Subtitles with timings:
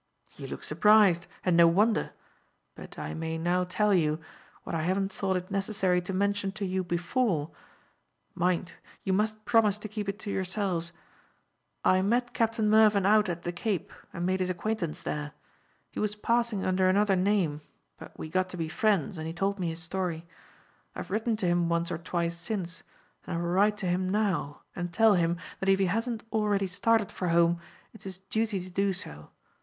[0.35, 2.13] You look surprised, and no wonder;
[2.73, 4.19] but I may now tell you,
[4.63, 7.51] what I haven't thought it necessary to mention to you before
[8.33, 10.91] mind, you must promise to keep it to yourselves
[11.85, 15.33] I met Captain Mervyn out at the Cape, and made his acquaintance there.
[15.91, 17.61] He was passing under another name,
[17.99, 20.25] but we got to be friends, and he told me his story.
[20.95, 22.81] I have written to him once or twice since,
[23.27, 26.65] and I will write to him now and tell him that if he hasn't already
[26.65, 27.59] started for home,
[27.93, 29.29] it's his duty to do so.